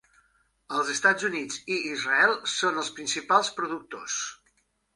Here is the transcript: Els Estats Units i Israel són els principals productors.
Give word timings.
Els 0.77 0.87
Estats 0.93 1.27
Units 1.29 1.59
i 1.75 1.77
Israel 1.91 2.35
són 2.55 2.81
els 2.85 2.91
principals 2.99 3.55
productors. 3.61 4.21